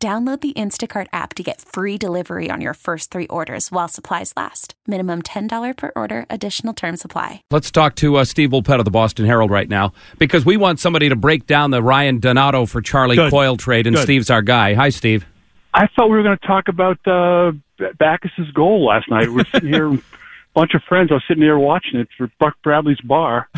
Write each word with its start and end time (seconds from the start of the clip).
Download 0.00 0.40
the 0.40 0.52
Instacart 0.52 1.08
app 1.12 1.34
to 1.34 1.42
get 1.42 1.60
free 1.60 1.98
delivery 1.98 2.52
on 2.52 2.60
your 2.60 2.74
first 2.74 3.10
three 3.10 3.26
orders 3.26 3.72
while 3.72 3.88
supplies 3.88 4.32
last. 4.36 4.74
Minimum 4.86 5.22
$10 5.22 5.76
per 5.76 5.90
order, 5.96 6.24
additional 6.30 6.72
term 6.72 6.96
supply. 6.96 7.42
Let's 7.50 7.72
talk 7.72 7.96
to 7.96 8.14
uh, 8.14 8.24
Steve 8.24 8.50
Bulpett 8.50 8.78
of 8.78 8.84
the 8.84 8.92
Boston 8.92 9.26
Herald 9.26 9.50
right 9.50 9.68
now 9.68 9.92
because 10.16 10.44
we 10.46 10.56
want 10.56 10.78
somebody 10.78 11.08
to 11.08 11.16
break 11.16 11.48
down 11.48 11.72
the 11.72 11.82
Ryan 11.82 12.20
Donato 12.20 12.64
for 12.64 12.80
Charlie 12.80 13.16
Good. 13.16 13.32
Coyle 13.32 13.56
trade, 13.56 13.88
and 13.88 13.96
Good. 13.96 14.04
Steve's 14.04 14.30
our 14.30 14.40
guy. 14.40 14.74
Hi, 14.74 14.90
Steve. 14.90 15.26
I 15.74 15.88
thought 15.88 16.10
we 16.10 16.16
were 16.16 16.22
going 16.22 16.38
to 16.38 16.46
talk 16.46 16.68
about 16.68 17.04
uh, 17.04 17.50
Backes's 17.98 18.52
goal 18.52 18.86
last 18.86 19.10
night. 19.10 19.32
We're 19.32 19.46
sitting 19.46 19.72
here, 19.72 19.92
a 19.92 19.98
bunch 20.54 20.74
of 20.74 20.82
friends. 20.84 21.10
I 21.10 21.14
was 21.14 21.24
sitting 21.26 21.42
here 21.42 21.58
watching 21.58 21.98
it 21.98 22.08
for 22.16 22.30
Buck 22.38 22.54
Bradley's 22.62 23.00
bar. 23.00 23.48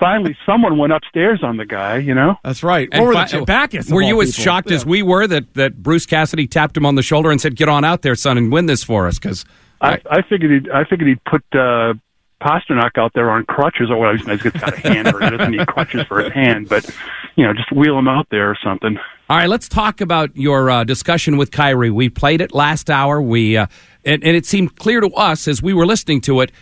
Finally, 0.00 0.36
someone 0.46 0.78
went 0.78 0.92
upstairs 0.92 1.40
on 1.42 1.56
the 1.56 1.64
guy. 1.66 1.98
You 1.98 2.14
know, 2.14 2.36
That's 2.44 2.62
right. 2.62 2.88
And 2.92 3.02
or 3.02 3.12
fi- 3.12 3.26
the 3.26 3.42
Backes. 3.44 3.86
of 3.86 3.92
Were 3.92 4.02
you 4.02 4.20
as 4.22 4.30
people. 4.32 4.44
shocked 4.44 4.70
as 4.70 4.84
we 4.84 5.02
were 5.02 5.26
that, 5.26 5.54
that 5.54 5.82
Bruce 5.82 6.06
Cassidy 6.06 6.46
tapped 6.46 6.76
him 6.76 6.84
on 6.86 6.94
the 6.94 7.02
shoulder 7.02 7.30
and 7.30 7.40
said, 7.40 7.56
"Get 7.56 7.68
on 7.68 7.84
out 7.84 8.02
there, 8.02 8.14
son, 8.14 8.38
and 8.38 8.50
win 8.52 8.66
this 8.66 8.82
for 8.84 9.06
us"? 9.06 9.18
Because 9.18 9.44
I, 9.80 10.00
I 10.10 10.22
figured 10.22 10.50
he'd, 10.50 10.70
I 10.70 10.84
figured 10.84 11.08
he'd 11.08 11.22
put 11.24 11.42
uh, 11.52 11.94
Pastrnak 12.42 12.98
out 12.98 13.12
there 13.14 13.30
on 13.30 13.44
crutches 13.46 13.90
or 13.90 13.96
what. 13.98 14.16
He's 14.16 14.52
got 14.52 14.74
a 14.74 14.80
hand, 14.80 15.08
or 15.14 15.20
he 15.20 15.30
doesn't 15.30 15.52
need 15.52 15.66
crutches 15.66 16.06
for 16.06 16.22
his 16.22 16.32
hand, 16.32 16.68
but 16.68 16.88
you 17.36 17.44
know, 17.44 17.52
just 17.52 17.70
wheel 17.72 17.98
him 17.98 18.08
out 18.08 18.26
there 18.30 18.50
or 18.50 18.56
something. 18.62 18.98
All 19.30 19.36
right, 19.38 19.48
let's 19.48 19.68
talk 19.68 20.00
about 20.02 20.36
your 20.36 20.70
uh, 20.70 20.84
discussion 20.84 21.36
with 21.38 21.50
Kyrie. 21.50 21.90
We 21.90 22.08
played 22.10 22.40
it 22.42 22.54
last 22.54 22.90
hour. 22.90 23.22
We 23.22 23.56
uh, 23.56 23.66
and, 24.04 24.22
and 24.22 24.36
it 24.36 24.44
seemed 24.46 24.76
clear 24.76 25.00
to 25.00 25.08
us 25.14 25.48
as 25.48 25.62
we 25.62 25.72
were 25.72 25.86
listening 25.86 26.20
to 26.22 26.40
it, 26.42 26.52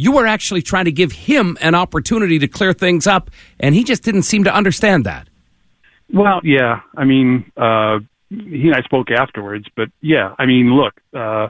you 0.00 0.12
were 0.12 0.26
actually 0.26 0.62
trying 0.62 0.86
to 0.86 0.92
give 0.92 1.12
him 1.12 1.58
an 1.60 1.74
opportunity 1.74 2.38
to 2.38 2.48
clear 2.48 2.72
things 2.72 3.06
up, 3.06 3.30
and 3.58 3.74
he 3.74 3.84
just 3.84 4.02
didn't 4.02 4.22
seem 4.22 4.44
to 4.44 4.54
understand 4.54 5.04
that. 5.04 5.28
Well, 6.10 6.40
yeah. 6.42 6.80
I 6.96 7.04
mean, 7.04 7.52
uh, 7.54 7.98
he 8.30 8.68
and 8.68 8.74
I 8.74 8.80
spoke 8.80 9.10
afterwards, 9.10 9.66
but 9.76 9.90
yeah. 10.00 10.34
I 10.38 10.46
mean, 10.46 10.74
look, 10.74 10.94
uh, 11.14 11.48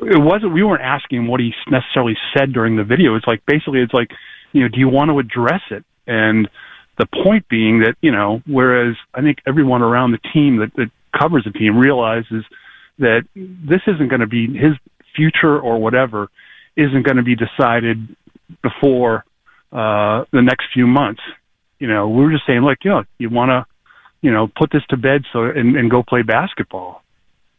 it 0.00 0.22
wasn't. 0.22 0.52
We 0.52 0.62
weren't 0.62 0.82
asking 0.82 1.18
him 1.18 1.26
what 1.26 1.40
he 1.40 1.52
necessarily 1.68 2.16
said 2.32 2.52
during 2.52 2.76
the 2.76 2.84
video. 2.84 3.16
It's 3.16 3.26
like 3.26 3.44
basically, 3.44 3.80
it's 3.80 3.92
like, 3.92 4.12
you 4.52 4.62
know, 4.62 4.68
do 4.68 4.78
you 4.78 4.88
want 4.88 5.10
to 5.10 5.18
address 5.18 5.62
it? 5.72 5.84
And 6.06 6.48
the 6.98 7.06
point 7.24 7.48
being 7.48 7.80
that 7.80 7.96
you 8.00 8.12
know, 8.12 8.42
whereas 8.46 8.94
I 9.12 9.22
think 9.22 9.38
everyone 9.44 9.82
around 9.82 10.12
the 10.12 10.20
team 10.32 10.58
that, 10.58 10.72
that 10.76 10.92
covers 11.18 11.42
the 11.42 11.50
team 11.50 11.76
realizes 11.76 12.44
that 13.00 13.22
this 13.34 13.80
isn't 13.88 14.06
going 14.06 14.20
to 14.20 14.28
be 14.28 14.46
his 14.56 14.74
future 15.18 15.60
or 15.60 15.78
whatever 15.78 16.28
isn't 16.76 17.02
going 17.02 17.18
to 17.18 17.24
be 17.24 17.36
decided 17.36 18.16
before 18.62 19.24
uh, 19.72 20.24
the 20.32 20.40
next 20.40 20.66
few 20.72 20.86
months 20.86 21.20
you 21.78 21.86
know, 21.86 22.08
we 22.08 22.24
were 22.24 22.32
just 22.32 22.46
saying, 22.46 22.62
like, 22.62 22.78
you 22.84 22.90
know, 22.90 23.04
you 23.18 23.30
want 23.30 23.50
to, 23.50 23.66
you 24.20 24.32
know, 24.32 24.48
put 24.48 24.70
this 24.72 24.82
to 24.90 24.96
bed 24.96 25.22
so 25.32 25.44
and, 25.44 25.76
and 25.76 25.90
go 25.90 26.02
play 26.02 26.22
basketball. 26.22 27.02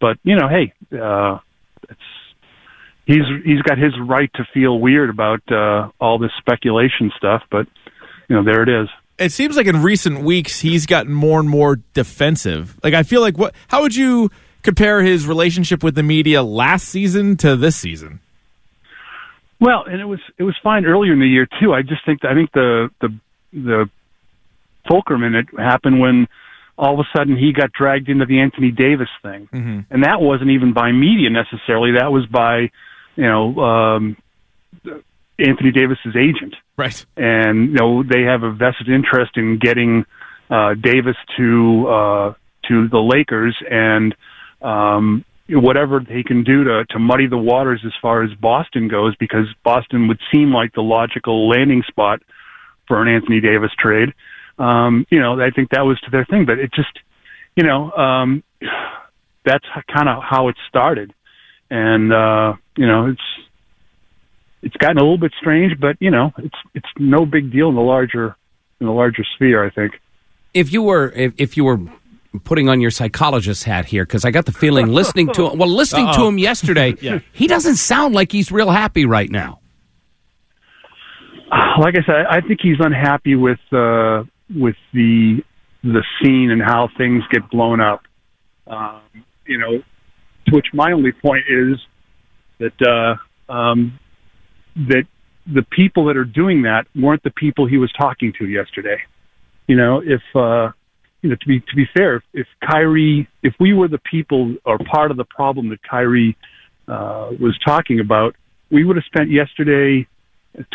But 0.02 0.18
you 0.24 0.36
know, 0.36 0.48
hey, 0.48 0.74
uh, 0.98 1.40
it's 1.90 2.00
he's 3.06 3.24
he's 3.46 3.62
got 3.62 3.78
his 3.78 3.94
right 4.00 4.30
to 4.36 4.46
feel 4.54 4.80
weird 4.80 5.10
about 5.10 5.42
uh, 5.52 5.90
all 6.00 6.20
this 6.20 6.32
speculation 6.38 7.12
stuff. 7.18 7.44
But 7.50 7.68
you 8.28 8.36
know, 8.36 8.44
there 8.44 8.64
it 8.64 8.70
is. 8.70 8.90
It 9.18 9.32
seems 9.34 9.58
like 9.58 9.68
in 9.68 9.82
recent 9.82 10.22
weeks 10.22 10.60
he's 10.62 10.86
gotten 10.86 11.14
more 11.14 11.40
and 11.40 11.50
more 11.50 11.78
defensive. 11.94 12.78
Like 12.84 12.94
I 12.94 13.04
feel 13.04 13.22
like 13.22 13.38
what? 13.38 13.54
How 13.68 13.82
would 13.82 13.96
you 13.96 14.32
compare 14.64 15.02
his 15.02 15.26
relationship 15.28 15.84
with 15.84 15.96
the 15.96 16.04
media 16.04 16.44
last 16.44 16.90
season 16.90 17.38
to 17.38 17.56
this 17.56 17.76
season? 17.76 18.20
Well, 19.60 19.84
and 19.86 20.00
it 20.00 20.06
was 20.06 20.20
it 20.38 20.44
was 20.44 20.56
fine 20.64 20.86
earlier 20.86 21.14
in 21.14 21.20
the 21.20 21.28
year 21.28 21.48
too. 21.60 21.74
I 21.74 21.82
just 21.82 22.06
think 22.06 22.24
I 22.24 22.34
think 22.34 22.52
the 22.54 22.90
the 23.02 23.10
the 23.52 23.90
fulcrum 24.88 25.24
it 25.36 25.48
happened 25.58 26.00
when 26.00 26.28
all 26.78 26.94
of 26.94 27.00
a 27.06 27.18
sudden 27.18 27.36
he 27.36 27.52
got 27.52 27.74
dragged 27.74 28.08
into 28.08 28.26
the 28.26 28.40
Anthony 28.40 28.72
Davis 28.72 29.10
thing, 29.22 29.50
Mhm. 29.54 29.86
and 29.92 30.04
that 30.06 30.22
wasn't 30.22 30.52
even 30.52 30.72
by 30.72 30.94
media 30.94 31.30
necessarily. 31.30 31.92
That 31.92 32.12
was 32.14 32.26
by 32.26 32.72
you 33.18 33.24
know 33.24 33.60
um, 33.60 34.18
Anthony 35.38 35.72
Davis's 35.72 36.16
agent, 36.16 36.56
Right. 36.78 37.06
and 37.18 37.68
you 37.70 37.74
know 37.76 38.04
they 38.04 38.22
have 38.24 38.44
a 38.44 38.52
vested 38.52 38.88
interest 38.88 39.36
in 39.36 39.58
getting 39.58 40.06
uh, 40.50 40.74
Davis 40.76 41.18
to 41.36 41.88
uh, 41.90 42.34
to 42.70 42.88
the 42.88 43.00
Lakers 43.02 43.58
and. 43.70 44.16
Um, 44.62 45.26
whatever 45.50 46.00
they 46.00 46.22
can 46.22 46.44
do 46.44 46.64
to 46.64 46.86
to 46.90 47.00
muddy 47.00 47.28
the 47.28 47.38
waters 47.38 47.82
as 47.86 47.94
far 48.02 48.24
as 48.24 48.32
Boston 48.36 48.88
goes, 48.88 49.16
because 49.16 49.48
Boston 49.64 50.08
would 50.08 50.20
seem 50.32 50.54
like 50.54 50.74
the 50.74 50.82
logical 50.82 51.50
landing 51.50 51.84
spot 51.88 52.22
for 52.88 53.02
an 53.02 53.08
Anthony 53.08 53.40
Davis 53.40 53.72
trade. 53.78 54.14
Um, 54.58 55.06
you 55.10 55.20
know, 55.20 55.40
I 55.40 55.52
think 55.52 55.70
that 55.72 55.82
was 55.82 56.00
to 56.02 56.12
their 56.12 56.26
thing, 56.26 56.46
but 56.46 56.60
it 56.60 56.72
just, 56.74 56.92
you 57.56 57.64
know, 57.64 57.92
um, 57.92 58.44
that's 59.46 59.66
kind 59.92 60.10
of 60.10 60.22
how 60.22 60.50
it 60.50 60.56
started, 60.68 61.14
and 61.70 62.14
uh, 62.14 62.54
you 62.76 62.86
know, 62.86 63.08
it's 63.08 63.22
it's 64.62 64.76
gotten 64.78 64.98
a 64.98 65.02
little 65.02 65.18
bit 65.18 65.34
strange, 65.40 65.80
but 65.80 65.96
you 66.00 66.12
know, 66.12 66.34
it's 66.38 66.58
it's 66.76 66.88
no 66.98 67.26
big 67.26 67.52
deal 67.52 67.70
in 67.70 67.76
the 67.76 67.82
larger 67.82 68.36
in 68.80 68.88
the 68.88 68.94
larger 68.94 69.24
sphere. 69.36 69.66
I 69.66 69.70
think. 69.70 69.94
If 70.54 70.74
you 70.74 70.82
were 70.82 71.12
if, 71.16 71.34
if 71.38 71.58
you 71.58 71.64
were 71.64 71.80
putting 72.44 72.70
on 72.70 72.80
your 72.82 72.92
psychologist 72.92 73.64
hat 73.64 73.86
here, 73.86 74.06
because 74.06 74.24
I 74.26 74.32
got 74.32 74.46
the 74.46 74.52
feeling 74.52 74.88
listening 75.00 75.32
to 75.34 75.50
him, 75.50 75.58
well 75.58 75.70
listening 75.70 76.06
to 76.08 76.12
Uh-oh. 76.22 76.28
him 76.30 76.38
yesterday, 76.38 76.96
Yeah. 77.02 77.20
he 77.34 77.48
doesn't 77.48 77.76
sound 77.78 78.14
like 78.16 78.32
he's 78.32 78.52
real 78.52 78.70
happy 78.70 79.06
right 79.06 79.30
now. 79.30 79.60
like 81.80 81.96
I 81.98 82.04
said, 82.06 82.26
I 82.30 82.42
think 82.42 82.60
he's 82.62 82.78
unhappy 82.80 83.36
with 83.36 83.60
uh, 83.72 84.24
with 84.56 84.76
the 84.94 85.44
the 85.84 86.04
scene 86.22 86.52
and 86.52 86.62
how 86.62 86.90
things 86.98 87.24
get 87.32 87.50
blown 87.50 87.80
up. 87.82 88.02
Um, 88.68 89.02
you 89.48 89.58
know, 89.58 89.82
to 90.48 90.52
which 90.56 90.68
my 90.74 90.92
only 90.92 91.12
point 91.12 91.46
is 91.50 91.78
that 92.60 93.18
uh, 93.50 93.52
um, 93.52 93.98
that 94.76 95.06
the 95.52 95.64
people 95.72 96.06
that 96.06 96.18
are 96.18 96.26
doing 96.26 96.64
that 96.64 96.86
weren't 96.96 97.24
the 97.24 97.32
people 97.32 97.66
he 97.66 97.78
was 97.78 97.92
talking 97.94 98.34
to 98.38 98.48
yesterday. 98.48 98.98
You 99.68 99.76
know, 99.76 100.02
if 100.06 100.22
uh, 100.36 100.72
you 101.22 101.30
know, 101.30 101.36
to 101.36 101.48
be 101.48 101.60
to 101.60 101.76
be 101.76 101.86
fair, 101.96 102.18
if, 102.18 102.24
if 102.34 102.48
Kyrie, 102.62 103.28
if 103.44 103.54
we 103.60 103.74
were 103.74 103.88
the 103.88 104.00
people 104.00 104.56
or 104.66 104.78
part 104.78 105.12
of 105.12 105.18
the 105.18 105.26
problem 105.26 105.70
that 105.70 105.82
Kyrie 105.84 106.38
uh, 106.88 107.32
was 107.40 107.58
talking 107.66 108.00
about, 108.00 108.36
we 108.72 108.84
would 108.84 108.96
have 108.96 109.06
spent 109.06 109.30
yesterday 109.30 110.08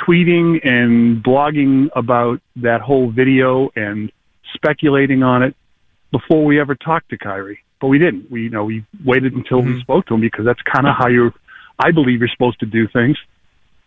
tweeting 0.06 0.66
and 0.66 1.22
blogging 1.22 1.88
about 1.96 2.40
that 2.56 2.80
whole 2.80 3.10
video 3.10 3.70
and 3.74 4.12
speculating 4.54 5.22
on 5.22 5.42
it 5.42 5.56
before 6.12 6.44
we 6.44 6.60
ever 6.60 6.74
talked 6.74 7.10
to 7.10 7.18
Kyrie. 7.18 7.60
But 7.80 7.88
we 7.88 7.98
didn't. 7.98 8.30
We 8.30 8.42
you 8.42 8.50
know 8.50 8.64
we 8.64 8.84
waited 9.04 9.34
until 9.34 9.60
we 9.60 9.80
spoke 9.80 10.06
to 10.06 10.14
him 10.14 10.20
because 10.20 10.44
that's 10.44 10.62
kind 10.62 10.86
of 10.86 10.94
how 10.96 11.08
you, 11.08 11.32
I 11.78 11.90
believe, 11.90 12.20
you're 12.20 12.28
supposed 12.28 12.60
to 12.60 12.66
do 12.66 12.86
things. 12.88 13.16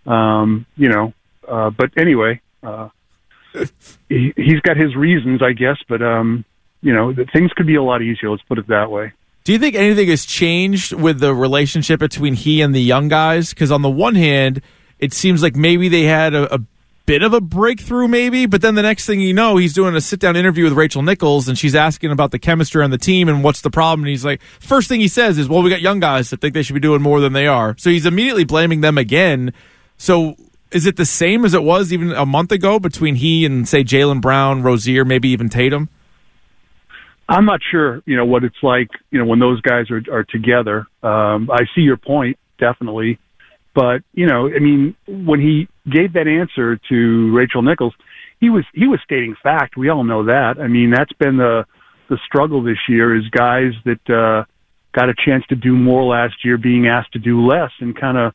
Um, 0.06 0.66
you 0.75 0.89
know, 0.89 1.13
uh, 1.47 1.69
but 1.69 1.91
anyway, 1.97 2.41
uh, 2.63 2.89
he, 4.09 4.34
he's 4.35 4.59
got 4.62 4.78
his 4.78 4.95
reasons, 4.95 5.41
I 5.41 5.53
guess. 5.53 5.78
But 5.88 6.01
um, 6.01 6.45
you 6.81 6.94
know, 6.94 7.13
things 7.34 7.51
could 7.53 7.68
be 7.68 7.75
a 7.75 7.84
lot 7.84 8.01
easier. 8.01 8.29
Let's 8.29 8.44
put 8.44 8.57
it 8.57 8.68
that 8.68 8.91
way. 8.91 9.13
Do 9.44 9.53
you 9.53 9.59
think 9.59 9.75
anything 9.75 10.09
has 10.09 10.25
changed 10.25 10.92
with 10.92 11.19
the 11.19 11.33
relationship 11.33 12.00
between 12.01 12.33
he 12.33 12.62
and 12.62 12.75
the 12.75 12.81
young 12.81 13.07
guys? 13.07 13.51
Because 13.51 13.71
on 13.71 13.81
the 13.81 13.89
one 13.89 14.15
hand, 14.15 14.62
it 15.00 15.13
seems 15.13 15.42
like 15.42 15.56
maybe 15.56 15.88
they 15.88 16.04
had 16.04 16.33
a, 16.33 16.54
a 16.56 16.59
bit 17.07 17.24
of 17.24 17.33
a 17.33 17.39
breakthrough, 17.39 18.09
maybe, 18.09 18.45
but 18.45 18.62
then 18.62 18.75
the 18.75 18.81
next 18.81 19.06
thing 19.06 19.21
you 19.21 19.33
know, 19.33 19.56
he's 19.56 19.74
doing 19.74 19.95
a 19.95 20.01
sit 20.01 20.19
down 20.19 20.36
interview 20.36 20.65
with 20.65 20.74
Rachel 20.74 21.01
Nichols, 21.01 21.48
and 21.48 21.57
she's 21.57 21.74
asking 21.74 22.12
about 22.12 22.31
the 22.31 22.39
chemistry 22.39 22.83
on 22.83 22.92
the 22.92 22.98
team 22.98 23.30
and 23.30 23.42
what's 23.42 23.62
the 23.62 23.69
problem. 23.69 24.01
And 24.01 24.10
he's 24.10 24.25
like, 24.25 24.42
first 24.60 24.89
thing 24.89 25.00
he 25.00 25.07
says 25.07 25.38
is, 25.38 25.48
"Well, 25.48 25.63
we 25.63 25.69
got 25.69 25.80
young 25.80 26.01
guys 26.01 26.30
that 26.30 26.42
think 26.42 26.53
they 26.53 26.62
should 26.62 26.74
be 26.74 26.81
doing 26.81 27.01
more 27.01 27.21
than 27.21 27.31
they 27.31 27.48
are." 27.48 27.75
So 27.77 27.89
he's 27.89 28.06
immediately 28.06 28.44
blaming 28.44 28.81
them 28.81 28.98
again. 28.98 29.53
So 29.95 30.36
is 30.71 30.85
it 30.85 30.97
the 30.97 31.05
same 31.05 31.45
as 31.45 31.53
it 31.53 31.63
was 31.63 31.93
even 31.93 32.11
a 32.11 32.25
month 32.25 32.51
ago 32.51 32.79
between 32.79 33.15
he 33.15 33.45
and 33.45 33.67
say 33.67 33.83
Jaylen 33.83 34.21
Brown, 34.21 34.63
Rozier, 34.63 35.05
maybe 35.05 35.29
even 35.29 35.49
Tatum? 35.49 35.89
I'm 37.29 37.45
not 37.45 37.59
sure, 37.71 38.01
you 38.05 38.15
know, 38.15 38.25
what 38.25 38.43
it's 38.43 38.63
like, 38.63 38.89
you 39.11 39.19
know, 39.19 39.25
when 39.25 39.39
those 39.39 39.59
guys 39.61 39.91
are 39.91 40.01
are 40.11 40.23
together. 40.23 40.87
Um, 41.03 41.49
I 41.51 41.63
see 41.75 41.81
your 41.81 41.97
point, 41.97 42.37
definitely, 42.57 43.19
but 43.73 44.01
you 44.13 44.25
know, 44.25 44.47
I 44.47 44.59
mean, 44.59 44.95
when 45.07 45.41
he 45.41 45.67
gave 45.89 46.13
that 46.13 46.27
answer 46.27 46.79
to 46.89 47.35
Rachel 47.35 47.61
Nichols, 47.61 47.93
he 48.39 48.49
was 48.49 48.65
he 48.73 48.87
was 48.87 48.99
stating 49.03 49.35
fact. 49.43 49.75
We 49.77 49.89
all 49.89 50.03
know 50.03 50.25
that. 50.25 50.55
I 50.59 50.67
mean, 50.67 50.91
that's 50.91 51.13
been 51.13 51.37
the 51.37 51.65
the 52.09 52.17
struggle 52.25 52.63
this 52.63 52.77
year 52.87 53.15
is 53.15 53.27
guys 53.29 53.73
that 53.83 54.09
uh, 54.09 54.45
got 54.93 55.09
a 55.09 55.13
chance 55.13 55.45
to 55.49 55.55
do 55.55 55.73
more 55.75 56.03
last 56.03 56.45
year 56.45 56.57
being 56.57 56.87
asked 56.87 57.11
to 57.13 57.19
do 57.19 57.45
less 57.45 57.71
and 57.79 57.99
kind 57.99 58.17
of 58.17 58.33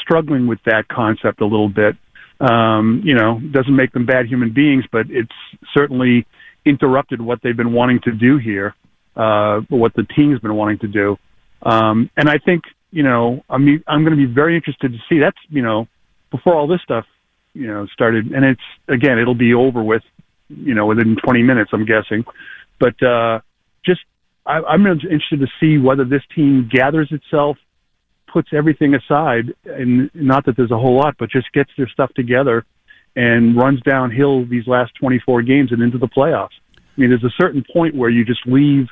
struggling 0.00 0.46
with 0.46 0.58
that 0.64 0.88
concept 0.88 1.40
a 1.40 1.46
little 1.46 1.68
bit. 1.68 1.96
Um, 2.40 3.02
you 3.04 3.14
know, 3.14 3.38
doesn't 3.38 3.74
make 3.74 3.92
them 3.92 4.04
bad 4.04 4.26
human 4.26 4.52
beings, 4.52 4.84
but 4.90 5.06
it's 5.10 5.30
certainly 5.72 6.26
interrupted 6.64 7.20
what 7.20 7.40
they've 7.42 7.56
been 7.56 7.72
wanting 7.72 8.00
to 8.00 8.12
do 8.12 8.38
here, 8.38 8.74
uh, 9.16 9.60
what 9.68 9.94
the 9.94 10.04
team's 10.04 10.40
been 10.40 10.54
wanting 10.54 10.78
to 10.80 10.88
do. 10.88 11.16
Um, 11.62 12.10
and 12.16 12.28
I 12.28 12.38
think, 12.38 12.64
you 12.90 13.02
know, 13.02 13.44
I 13.48 13.58
mean, 13.58 13.82
I'm 13.86 14.04
going 14.04 14.16
to 14.16 14.26
be 14.26 14.32
very 14.32 14.56
interested 14.56 14.92
to 14.92 14.98
see 15.08 15.20
that's, 15.20 15.38
you 15.48 15.62
know, 15.62 15.86
before 16.30 16.54
all 16.54 16.66
this 16.66 16.80
stuff, 16.82 17.06
you 17.54 17.66
know, 17.66 17.86
started 17.92 18.32
and 18.32 18.44
it's, 18.44 18.60
again, 18.88 19.18
it'll 19.18 19.34
be 19.34 19.54
over 19.54 19.82
with, 19.82 20.02
you 20.48 20.74
know, 20.74 20.86
within 20.86 21.16
20 21.22 21.42
minutes, 21.42 21.70
I'm 21.72 21.84
guessing. 21.84 22.24
But, 22.80 23.00
uh, 23.02 23.40
just, 23.84 24.00
I, 24.44 24.60
I'm 24.62 24.86
interested 24.86 25.40
to 25.40 25.46
see 25.60 25.78
whether 25.78 26.04
this 26.04 26.22
team 26.34 26.68
gathers 26.70 27.08
itself, 27.12 27.56
puts 28.32 28.48
everything 28.52 28.94
aside 28.94 29.54
and 29.64 30.10
not 30.14 30.46
that 30.46 30.56
there's 30.56 30.70
a 30.70 30.78
whole 30.78 30.96
lot, 30.96 31.16
but 31.18 31.30
just 31.30 31.52
gets 31.52 31.70
their 31.76 31.88
stuff 31.88 32.12
together 32.14 32.64
and 33.14 33.56
runs 33.56 33.80
downhill 33.82 34.46
these 34.46 34.66
last 34.66 34.92
24 35.00 35.42
games 35.42 35.72
and 35.72 35.82
into 35.82 35.98
the 35.98 36.08
playoffs. 36.08 36.56
I 36.76 37.00
mean, 37.00 37.10
there's 37.10 37.24
a 37.24 37.34
certain 37.40 37.64
point 37.72 37.94
where 37.94 38.10
you 38.10 38.24
just 38.24 38.46
leave, 38.46 38.86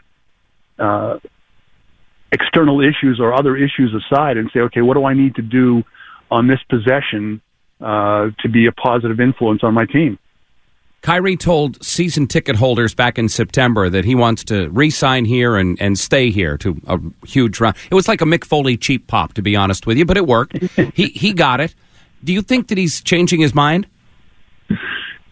uh, 0.78 1.18
external 2.32 2.80
issues 2.80 3.18
or 3.20 3.34
other 3.34 3.56
issues 3.56 3.92
aside 3.94 4.36
and 4.36 4.50
say, 4.52 4.60
okay, 4.60 4.82
what 4.82 4.94
do 4.94 5.04
I 5.04 5.14
need 5.14 5.34
to 5.36 5.42
do 5.42 5.82
on 6.30 6.46
this 6.46 6.60
possession 6.68 7.40
uh, 7.80 8.30
to 8.40 8.48
be 8.48 8.66
a 8.66 8.72
positive 8.72 9.20
influence 9.20 9.64
on 9.64 9.74
my 9.74 9.84
team? 9.84 10.18
Kyrie 11.02 11.36
told 11.36 11.82
season 11.84 12.26
ticket 12.26 12.56
holders 12.56 12.94
back 12.94 13.18
in 13.18 13.28
September 13.28 13.88
that 13.88 14.04
he 14.04 14.14
wants 14.14 14.44
to 14.44 14.68
re-sign 14.70 15.24
here 15.24 15.56
and, 15.56 15.80
and 15.80 15.98
stay 15.98 16.30
here 16.30 16.58
to 16.58 16.80
a 16.86 16.98
huge 17.26 17.58
run. 17.60 17.74
It 17.90 17.94
was 17.94 18.06
like 18.06 18.20
a 18.20 18.24
Mick 18.24 18.44
Foley 18.44 18.76
cheap 18.76 19.06
pop, 19.06 19.32
to 19.34 19.42
be 19.42 19.56
honest 19.56 19.86
with 19.86 19.96
you, 19.96 20.04
but 20.04 20.16
it 20.16 20.26
worked. 20.26 20.58
he 20.94 21.06
he 21.06 21.32
got 21.32 21.60
it. 21.60 21.74
Do 22.22 22.32
you 22.32 22.42
think 22.42 22.68
that 22.68 22.76
he's 22.76 23.00
changing 23.00 23.40
his 23.40 23.54
mind? 23.54 23.86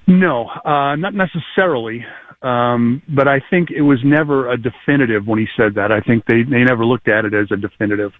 No, 0.06 0.48
uh, 0.48 0.96
not 0.96 1.12
necessarily. 1.14 2.04
Um, 2.40 3.02
but 3.08 3.26
I 3.28 3.40
think 3.50 3.70
it 3.70 3.82
was 3.82 3.98
never 4.04 4.50
a 4.50 4.56
definitive 4.56 5.26
when 5.26 5.38
he 5.38 5.46
said 5.56 5.74
that. 5.74 5.92
I 5.92 6.00
think 6.00 6.24
they, 6.24 6.44
they 6.44 6.62
never 6.62 6.84
looked 6.84 7.08
at 7.08 7.24
it 7.24 7.34
as 7.34 7.50
a 7.50 7.56
definitive 7.56 8.12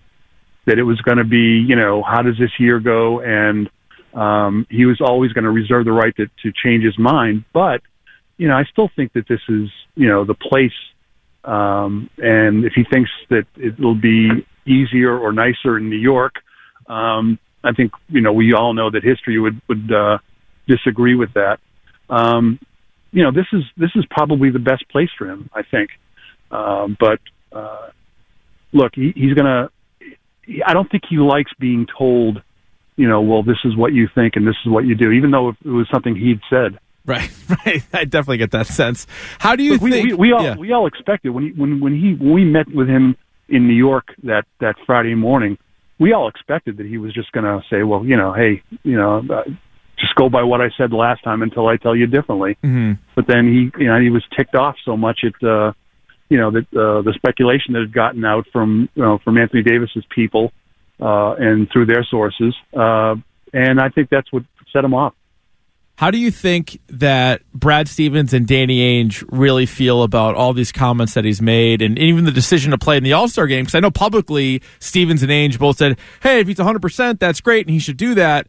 that 0.67 0.79
it 0.79 0.83
was 0.83 1.01
going 1.01 1.19
to 1.19 1.25
be, 1.25 1.65
you 1.67 1.77
know, 1.77 2.03
how 2.03 2.21
does 2.21 2.37
this 2.39 2.51
year 2.59 2.79
go? 2.79 3.21
And, 3.21 3.71
um, 4.15 4.67
he 4.71 4.85
was 4.87 5.01
always 5.01 5.33
going 5.33 5.45
to 5.45 5.51
reserve 5.51 5.85
the 5.85 5.93
right 5.93 6.15
to, 6.17 6.27
to 6.43 6.53
change 6.65 6.85
his 6.85 6.99
mind. 6.99 7.45
But, 7.53 7.83
you 8.37 8.49
know, 8.49 8.55
I 8.55 8.65
still 8.65 8.91
think 8.95 9.13
that 9.15 9.29
this 9.29 9.41
is, 9.49 9.69
you 9.95 10.09
know, 10.09 10.25
the 10.25 10.35
place. 10.35 10.73
Um, 11.45 12.11
and 12.19 12.65
if 12.65 12.73
he 12.75 12.85
thinks 12.85 13.11
that 13.31 13.47
it'll 13.57 13.95
be 13.95 14.47
easier 14.67 15.17
or 15.17 15.33
nicer 15.33 15.79
in 15.79 15.89
New 15.89 15.97
York, 15.97 16.35
um, 16.89 17.39
I 17.65 17.73
think, 17.73 17.93
you 18.09 18.21
know, 18.21 18.33
we 18.33 18.55
all 18.55 18.75
know 18.75 18.91
that 18.91 19.03
history 19.03 19.39
would, 19.39 19.61
would, 19.69 19.93
uh, 19.93 20.19
disagree 20.69 21.15
with 21.15 21.33
that. 21.35 21.59
Um, 22.11 22.61
you 23.11 23.23
know, 23.23 23.33
this 23.33 23.47
is 23.53 23.63
this 23.77 23.91
is 23.95 24.05
probably 24.11 24.51
the 24.51 24.59
best 24.59 24.89
place 24.91 25.09
for 25.17 25.27
him, 25.27 25.51
I 25.53 25.63
think. 25.63 25.91
Uh, 26.51 26.89
but 27.01 27.21
uh, 27.51 27.89
look, 28.73 28.93
he, 28.95 29.13
he's 29.17 29.35
gonna. 29.35 29.71
I 30.65 30.73
don't 30.73 30.91
think 30.91 31.05
he 31.09 31.17
likes 31.17 31.51
being 31.59 31.87
told, 31.99 32.43
you 32.99 33.09
know, 33.09 33.23
well, 33.23 33.43
this 33.43 33.59
is 33.65 33.77
what 33.77 33.93
you 33.93 34.09
think 34.13 34.35
and 34.35 34.47
this 34.47 34.57
is 34.65 34.71
what 34.71 34.85
you 34.85 34.97
do, 34.97 35.13
even 35.13 35.31
though 35.31 35.51
it 35.51 35.69
was 35.69 35.87
something 35.91 36.17
he'd 36.17 36.41
said. 36.51 36.79
Right, 37.07 37.31
right. 37.67 37.83
I 37.95 38.05
definitely 38.05 38.39
get 38.39 38.51
that 38.51 38.67
sense. 38.67 39.07
How 39.39 39.57
do 39.57 39.63
you 39.63 39.73
Look, 39.73 39.83
think? 39.83 39.95
We, 39.95 40.15
we, 40.15 40.15
we 40.15 40.33
all 40.33 40.43
yeah. 40.43 40.57
we 40.57 40.73
all 40.73 40.87
expected 40.87 41.31
when 41.31 41.45
he, 41.45 41.53
when 41.53 41.81
when 41.81 41.95
he 41.95 42.15
when 42.15 42.33
we 42.33 42.45
met 42.45 42.67
with 42.69 42.89
him 42.89 43.17
in 43.49 43.67
New 43.67 43.75
York 43.75 44.15
that 44.25 44.45
that 44.61 44.75
Friday 44.85 45.15
morning, 45.15 45.57
we 45.99 46.13
all 46.13 46.29
expected 46.29 46.77
that 46.79 46.87
he 46.87 46.99
was 46.99 47.15
just 47.15 47.33
going 47.33 47.45
to 47.45 47.63
say, 47.71 47.85
well, 47.85 48.05
you 48.05 48.17
know, 48.17 48.33
hey, 48.33 48.63
you 48.83 48.97
know, 48.97 49.19
uh, 49.31 49.45
just 49.99 50.15
go 50.17 50.29
by 50.29 50.43
what 50.43 50.61
I 50.61 50.71
said 50.77 50.93
last 50.93 51.23
time 51.23 51.43
until 51.43 51.69
I 51.69 51.77
tell 51.77 51.95
you 51.95 52.07
differently. 52.07 52.59
Mm-hmm. 52.65 53.01
But 53.15 53.27
then 53.27 53.47
he, 53.47 53.83
you 53.83 53.89
know, 53.89 54.01
he 54.01 54.11
was 54.11 54.25
ticked 54.37 54.55
off 54.55 54.77
so 54.85 54.97
much 54.97 55.21
at, 55.25 55.49
uh, 55.49 55.73
you 56.29 56.37
know, 56.39 56.51
that 56.51 56.67
uh, 56.73 57.03
the 57.03 57.15
speculation 57.17 57.73
that 57.73 57.81
had 57.81 57.93
gotten 57.93 58.25
out 58.25 58.47
from, 58.53 58.89
you 58.95 59.03
know, 59.03 59.19
from 59.25 59.39
Anthony 59.39 59.63
Davis's 59.63 60.05
people 60.15 60.53
uh, 61.01 61.35
and 61.35 61.71
through 61.71 61.87
their 61.87 62.05
sources, 62.05 62.55
uh, 62.77 63.15
and 63.53 63.81
I 63.81 63.89
think 63.89 64.11
that's 64.11 64.31
what 64.33 64.45
set 64.73 64.85
him 64.85 64.95
off. 64.95 65.15
How 65.99 66.13
do 66.13 66.19
you 66.19 66.31
think 66.31 66.81
that 66.91 67.43
Brad 67.53 67.89
Stevens 67.89 68.33
and 68.33 68.47
Danny 68.47 69.03
Ainge 69.03 69.27
really 69.33 69.67
feel 69.67 70.05
about 70.05 70.37
all 70.37 70.53
these 70.53 70.71
comments 70.71 71.15
that 71.15 71.25
he's 71.25 71.43
made 71.43 71.83
and 71.83 71.99
even 71.99 72.25
the 72.25 72.31
decision 72.31 72.71
to 72.71 72.79
play 72.79 72.97
in 72.97 73.03
the 73.03 73.15
All 73.15 73.27
Star 73.27 73.49
game? 73.49 73.65
Because 73.65 73.75
I 73.75 73.81
know 73.81 73.91
publicly 73.91 74.63
Stevens 74.79 75.25
and 75.25 75.33
Ainge 75.33 75.59
both 75.59 75.77
said, 75.77 75.99
hey, 76.23 76.39
if 76.39 76.47
he's 76.47 76.59
100%, 76.59 77.19
that's 77.19 77.41
great 77.41 77.67
and 77.67 77.71
he 77.73 77.81
should 77.81 77.97
do 77.97 78.15
that. 78.15 78.47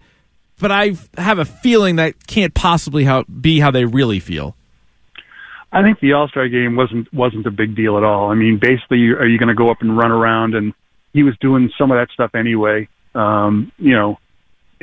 But 0.59 0.71
I 0.71 0.93
have 1.17 1.39
a 1.39 1.45
feeling 1.45 1.95
that 1.95 2.27
can't 2.27 2.53
possibly 2.53 3.05
how, 3.05 3.23
be 3.23 3.59
how 3.59 3.71
they 3.71 3.85
really 3.85 4.19
feel. 4.19 4.55
I 5.71 5.81
think 5.81 5.99
the 6.01 6.13
All 6.13 6.27
Star 6.27 6.47
game 6.49 6.75
wasn't 6.75 7.11
wasn't 7.11 7.47
a 7.47 7.51
big 7.51 7.75
deal 7.75 7.97
at 7.97 8.03
all. 8.03 8.29
I 8.31 8.35
mean, 8.35 8.59
basically, 8.59 9.09
are 9.09 9.25
you 9.25 9.39
going 9.39 9.49
to 9.49 9.55
go 9.55 9.71
up 9.71 9.81
and 9.81 9.97
run 9.97 10.11
around? 10.11 10.53
And 10.53 10.73
he 11.13 11.23
was 11.23 11.37
doing 11.39 11.71
some 11.77 11.91
of 11.91 11.97
that 11.97 12.11
stuff 12.13 12.35
anyway. 12.35 12.87
Um, 13.15 13.71
you 13.77 13.93
know, 13.93 14.19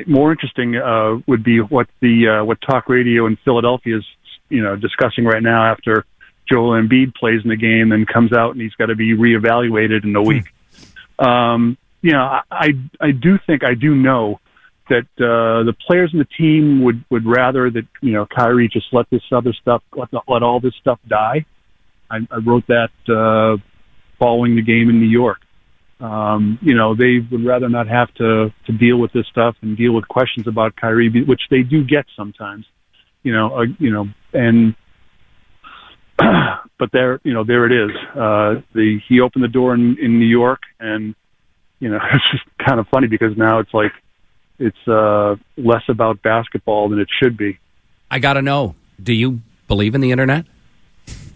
more 0.06 0.32
interesting 0.32 0.76
uh, 0.76 1.18
would 1.26 1.42
be 1.42 1.60
what 1.60 1.88
the 2.00 2.28
uh, 2.28 2.44
what 2.44 2.60
talk 2.60 2.88
radio 2.88 3.26
in 3.26 3.36
Philadelphia 3.44 3.98
is 3.98 4.04
you 4.48 4.62
know 4.62 4.76
discussing 4.76 5.24
right 5.24 5.42
now 5.42 5.64
after 5.64 6.04
Joel 6.48 6.80
Embiid 6.80 7.14
plays 7.14 7.42
in 7.42 7.50
the 7.50 7.56
game 7.56 7.92
and 7.92 8.06
comes 8.06 8.32
out 8.32 8.52
and 8.52 8.60
he's 8.60 8.74
got 8.74 8.86
to 8.86 8.94
be 8.94 9.14
reevaluated 9.14 10.04
in 10.04 10.14
a 10.14 10.22
week. 10.22 10.46
Um, 11.18 11.78
you 12.02 12.12
know, 12.12 12.22
I, 12.22 12.42
I 12.50 12.68
I 13.00 13.10
do 13.10 13.38
think 13.46 13.64
I 13.64 13.74
do 13.74 13.94
know 13.94 14.38
that 14.88 15.06
uh, 15.18 15.64
the 15.64 15.74
players 15.86 16.10
in 16.12 16.18
the 16.18 16.26
team 16.26 16.82
would 16.82 17.02
would 17.10 17.24
rather 17.24 17.70
that 17.70 17.86
you 18.00 18.12
know 18.12 18.26
Kyrie 18.26 18.68
just 18.68 18.86
let 18.92 19.08
this 19.10 19.22
other 19.32 19.52
stuff 19.54 19.82
let 19.94 20.08
let 20.28 20.42
all 20.42 20.60
this 20.60 20.74
stuff 20.80 20.98
die. 21.08 21.44
I, 22.10 22.18
I 22.30 22.36
wrote 22.36 22.66
that 22.66 22.90
uh, 23.08 23.56
following 24.18 24.56
the 24.56 24.62
game 24.62 24.90
in 24.90 25.00
New 25.00 25.08
York. 25.08 25.40
Um, 26.00 26.58
you 26.60 26.74
know, 26.74 26.94
they 26.94 27.18
would 27.30 27.44
rather 27.44 27.68
not 27.68 27.88
have 27.88 28.12
to 28.14 28.52
to 28.66 28.72
deal 28.72 28.98
with 28.98 29.12
this 29.12 29.26
stuff 29.28 29.56
and 29.62 29.76
deal 29.76 29.92
with 29.92 30.06
questions 30.08 30.46
about 30.46 30.76
Kyrie, 30.76 31.24
which 31.24 31.42
they 31.50 31.62
do 31.62 31.84
get 31.84 32.04
sometimes. 32.14 32.66
You 33.22 33.32
know, 33.32 33.60
uh, 33.60 33.64
you 33.78 33.90
know, 33.90 34.08
and 34.32 34.74
but 36.78 36.92
there, 36.92 37.20
you 37.24 37.32
know, 37.32 37.44
there 37.44 37.64
it 37.66 37.72
is. 37.72 37.96
Uh, 38.10 38.60
the 38.74 39.00
he 39.08 39.20
opened 39.20 39.44
the 39.44 39.48
door 39.48 39.74
in 39.74 39.96
in 39.98 40.18
New 40.18 40.26
York, 40.26 40.60
and 40.78 41.14
you 41.80 41.88
know, 41.88 41.98
it's 42.12 42.24
just 42.30 42.44
kind 42.58 42.78
of 42.78 42.86
funny 42.88 43.06
because 43.06 43.36
now 43.36 43.58
it's 43.58 43.72
like 43.72 43.92
it's 44.58 44.88
uh, 44.88 45.36
less 45.56 45.82
about 45.88 46.22
basketball 46.22 46.88
than 46.88 46.98
it 46.98 47.08
should 47.22 47.36
be. 47.36 47.58
I 48.10 48.18
got 48.18 48.34
to 48.34 48.42
know. 48.42 48.74
Do 49.02 49.12
you 49.12 49.40
believe 49.68 49.94
in 49.94 50.00
the 50.00 50.10
internet? 50.10 50.46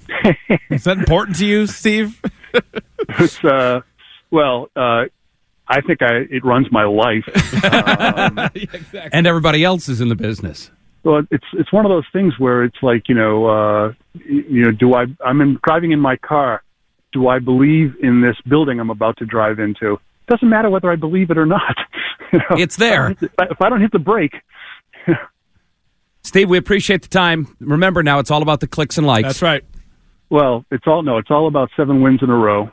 Is 0.70 0.84
that 0.84 0.98
important 0.98 1.36
to 1.38 1.46
you, 1.46 1.66
Steve? 1.66 2.20
it's 3.08 3.42
uh, 3.44 3.80
well, 4.30 4.68
uh, 4.76 5.04
I 5.68 5.80
think 5.86 6.02
I 6.02 6.26
it 6.30 6.44
runs 6.44 6.66
my 6.70 6.84
life. 6.84 7.24
Um, 7.72 8.38
exactly. 8.54 9.10
And 9.12 9.26
everybody 9.26 9.62
else 9.64 9.88
is 9.88 10.00
in 10.00 10.08
the 10.08 10.16
business. 10.16 10.70
well, 11.04 11.22
it's 11.30 11.44
it's 11.52 11.72
one 11.72 11.84
of 11.84 11.90
those 11.90 12.06
things 12.12 12.38
where 12.38 12.64
it's 12.64 12.82
like 12.82 13.08
you 13.08 13.14
know, 13.14 13.46
uh, 13.46 13.92
you 14.24 14.62
know, 14.64 14.70
do 14.72 14.94
I? 14.94 15.06
I'm 15.24 15.40
in, 15.40 15.58
driving 15.64 15.92
in 15.92 16.00
my 16.00 16.16
car. 16.16 16.62
Do 17.12 17.28
I 17.28 17.38
believe 17.40 17.94
in 18.02 18.20
this 18.20 18.36
building 18.48 18.78
I'm 18.80 18.90
about 18.90 19.16
to 19.18 19.26
drive 19.26 19.58
into? 19.58 19.98
Doesn't 20.28 20.48
matter 20.48 20.70
whether 20.70 20.90
I 20.90 20.96
believe 20.96 21.30
it 21.30 21.38
or 21.38 21.46
not. 21.46 21.76
You 22.32 22.38
know, 22.38 22.56
It's 22.58 22.76
there. 22.76 23.10
If 23.10 23.22
I 23.40 23.44
the- 23.46 23.50
if 23.50 23.60
I 23.60 23.68
don't 23.68 23.80
hit 23.80 23.90
the 23.90 23.98
brake, 23.98 24.34
Steve, 26.22 26.48
we 26.48 26.58
appreciate 26.58 27.02
the 27.02 27.08
time. 27.08 27.56
Remember 27.58 28.02
now, 28.04 28.20
it's 28.20 28.30
all 28.30 28.40
about 28.42 28.60
the 28.60 28.68
clicks 28.68 28.98
and 28.98 29.06
likes. 29.06 29.26
That's 29.26 29.42
right. 29.42 29.64
well, 30.28 30.64
it's 30.70 30.86
all 30.86 31.02
no, 31.02 31.18
it's 31.18 31.30
all 31.30 31.48
about 31.48 31.70
seven 31.76 32.02
wins 32.02 32.22
in 32.22 32.30
a 32.30 32.36
row. 32.36 32.70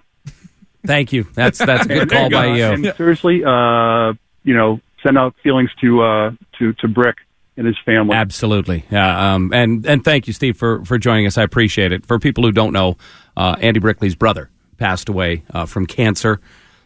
Thank 0.86 1.14
you. 1.14 1.28
That's 1.34 1.58
that's 1.58 1.86
a 1.86 1.90
good 1.90 2.10
call 2.12 2.30
by 2.30 2.56
you. 2.56 2.66
And 2.66 2.94
seriously, 2.96 3.44
uh, 3.44 4.14
you 4.44 4.54
know, 4.54 4.80
send 5.04 5.18
out 5.18 5.36
feelings 5.44 5.70
to 5.82 6.02
uh, 6.02 6.32
to 6.60 6.74
to 6.74 6.88
Brick 6.88 7.18
and 7.58 7.66
his 7.66 7.78
family. 7.86 8.16
Absolutely. 8.16 8.86
Yeah. 8.90 9.34
Um, 9.34 9.52
and 9.54 9.86
and 9.86 10.04
thank 10.04 10.28
you, 10.28 10.34
Steve, 10.34 10.58
for 10.58 10.84
for 10.86 10.98
joining 10.98 11.26
us. 11.26 11.38
I 11.38 11.44
appreciate 11.44 11.92
it. 11.92 12.06
For 12.06 12.20
people 12.20 12.44
who 12.44 12.52
don't 12.52 12.74
know, 12.74 12.98
uh, 13.36 13.56
Andy 13.60 13.80
Brickley's 13.80 14.16
brother 14.16 14.50
passed 14.78 15.10
away 15.10 15.44
uh, 15.54 15.66
from 15.66 15.86
cancer. 15.86 16.40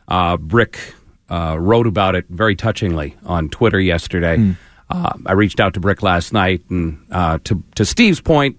Uh, 0.07 0.37
Brick 0.37 0.79
uh, 1.29 1.57
wrote 1.59 1.87
about 1.87 2.15
it 2.15 2.25
very 2.29 2.55
touchingly 2.55 3.15
on 3.25 3.49
Twitter 3.49 3.79
yesterday. 3.79 4.55
Uh, 4.89 5.13
I 5.25 5.33
reached 5.33 5.61
out 5.61 5.73
to 5.75 5.79
Brick 5.79 6.03
last 6.03 6.33
night, 6.33 6.63
and 6.69 7.05
uh, 7.11 7.39
to 7.45 7.63
to 7.75 7.85
Steve's 7.85 8.19
point, 8.19 8.57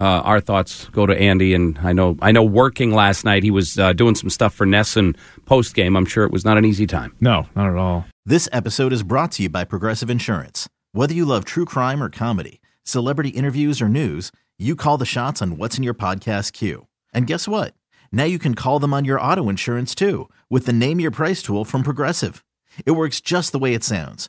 uh, 0.00 0.20
our 0.24 0.40
thoughts 0.40 0.88
go 0.90 1.06
to 1.06 1.16
Andy. 1.16 1.54
And 1.54 1.78
I 1.78 1.92
know 1.92 2.16
I 2.20 2.32
know 2.32 2.42
working 2.42 2.92
last 2.92 3.24
night, 3.24 3.42
he 3.42 3.50
was 3.50 3.78
uh, 3.78 3.92
doing 3.92 4.14
some 4.14 4.30
stuff 4.30 4.54
for 4.54 4.66
NESN 4.66 5.16
post 5.46 5.74
game. 5.74 5.96
I'm 5.96 6.06
sure 6.06 6.24
it 6.24 6.32
was 6.32 6.44
not 6.44 6.58
an 6.58 6.64
easy 6.64 6.86
time. 6.86 7.14
No, 7.20 7.46
not 7.54 7.70
at 7.70 7.76
all. 7.76 8.06
This 8.24 8.48
episode 8.52 8.92
is 8.92 9.02
brought 9.02 9.32
to 9.32 9.44
you 9.44 9.48
by 9.48 9.64
Progressive 9.64 10.10
Insurance. 10.10 10.68
Whether 10.92 11.14
you 11.14 11.24
love 11.24 11.44
true 11.44 11.64
crime 11.64 12.02
or 12.02 12.10
comedy, 12.10 12.60
celebrity 12.82 13.30
interviews 13.30 13.80
or 13.80 13.88
news, 13.88 14.32
you 14.58 14.74
call 14.74 14.98
the 14.98 15.04
shots 15.04 15.42
on 15.42 15.58
what's 15.58 15.76
in 15.76 15.84
your 15.84 15.94
podcast 15.94 16.52
queue. 16.52 16.86
And 17.12 17.26
guess 17.26 17.46
what? 17.46 17.74
Now 18.10 18.24
you 18.24 18.38
can 18.38 18.54
call 18.54 18.78
them 18.78 18.94
on 18.94 19.04
your 19.04 19.20
auto 19.20 19.48
insurance 19.48 19.94
too 19.94 20.28
with 20.50 20.66
the 20.66 20.72
Name 20.72 21.00
Your 21.00 21.10
Price 21.10 21.42
tool 21.42 21.64
from 21.64 21.82
Progressive. 21.82 22.44
It 22.84 22.92
works 22.92 23.20
just 23.20 23.52
the 23.52 23.58
way 23.58 23.74
it 23.74 23.84
sounds. 23.84 24.28